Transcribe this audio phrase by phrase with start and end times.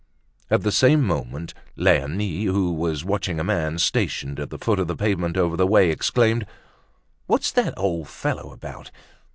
[0.49, 4.87] At the same moment Leonie, who was watching a man stationed at the foot of
[4.87, 6.47] the pavement over the way, exclaimed,
[7.27, 8.89] "What's that old fellow about?